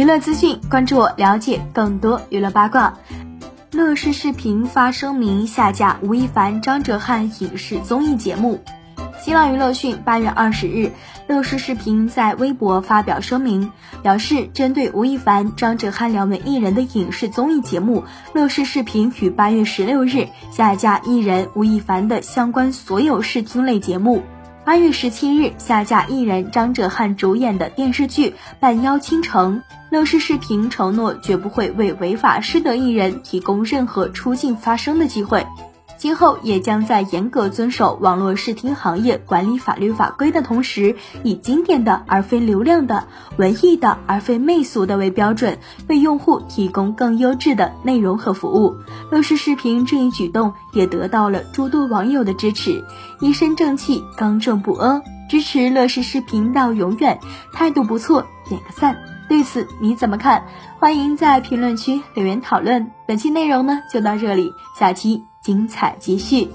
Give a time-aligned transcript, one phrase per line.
[0.00, 2.94] 娱乐资讯，关注我，了解更多娱乐八卦。
[3.70, 8.62] 乐视视频发声明下架吴亦凡、张哲瀚影视综艺节目。
[9.22, 10.90] 新浪娱乐讯，八月二十日，
[11.26, 24.22] 乐视视频在微博发表声明，表示针对吴亦凡、张哲瀚两位艺人的影视综艺节目，乐视视频于八月十六日下架艺人吴亦凡的相关所有视听类节目。
[24.70, 28.30] 八月十七日下架艺人张哲瀚主演的电视剧
[28.60, 29.56] 《半妖倾城》，
[29.90, 35.44] 乐视视频承诺绝不会为违法失德艺人提供任何出镜发声的机会。
[36.00, 45.58] 今后也将在严格遵守网络视听行业管理法律法规的同时，以经典的而非流量的、文艺的而非媚俗的为标准，
[45.90, 48.76] 为用户提供更优质的内容和服务。
[49.10, 52.82] 乐视视频这一举动也得到了诸多网友的支持，
[53.20, 57.20] 一身正气，刚正不阿，支持乐视视频到永远，
[57.52, 58.96] 态度不错，点个赞。
[59.28, 60.44] 对此你怎么看？
[60.80, 62.90] 欢迎在评论区留言讨论。
[63.06, 65.24] 本期内容呢就到这里，下期。
[65.40, 66.50] 精彩继续。